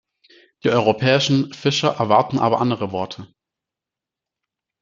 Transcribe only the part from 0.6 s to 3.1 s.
Die europäischen Fischer erwarten aber andere